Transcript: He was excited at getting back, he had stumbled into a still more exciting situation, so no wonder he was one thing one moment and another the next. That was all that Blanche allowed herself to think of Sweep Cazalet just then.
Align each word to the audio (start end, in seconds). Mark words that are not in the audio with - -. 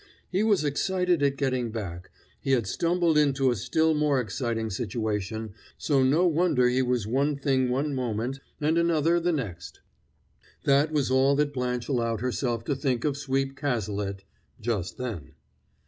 He 0.31 0.41
was 0.41 0.63
excited 0.63 1.21
at 1.21 1.37
getting 1.37 1.69
back, 1.69 2.09
he 2.39 2.53
had 2.53 2.65
stumbled 2.65 3.19
into 3.19 3.51
a 3.51 3.55
still 3.55 3.93
more 3.93 4.19
exciting 4.19 4.71
situation, 4.71 5.53
so 5.77 6.01
no 6.01 6.25
wonder 6.25 6.67
he 6.67 6.81
was 6.81 7.05
one 7.05 7.37
thing 7.37 7.69
one 7.69 7.93
moment 7.93 8.39
and 8.59 8.79
another 8.79 9.19
the 9.19 9.31
next. 9.31 9.79
That 10.63 10.91
was 10.91 11.11
all 11.11 11.35
that 11.35 11.53
Blanche 11.53 11.87
allowed 11.87 12.21
herself 12.21 12.63
to 12.63 12.75
think 12.75 13.05
of 13.05 13.15
Sweep 13.15 13.55
Cazalet 13.55 14.23
just 14.59 14.97
then. 14.97 15.33